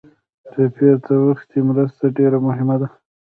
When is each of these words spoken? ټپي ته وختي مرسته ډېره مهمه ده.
ټپي 0.51 0.89
ته 1.05 1.13
وختي 1.27 1.59
مرسته 1.69 2.03
ډېره 2.17 2.37
مهمه 2.47 2.75
ده. 2.81 2.87